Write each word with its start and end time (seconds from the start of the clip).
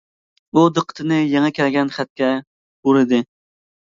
ئۇ 0.51 0.61
دىققىتىنى 0.77 1.19
يېڭى 1.33 1.51
كەلگەن 1.59 1.93
خەتكە 1.97 2.31
بۇرىدى. 2.89 3.21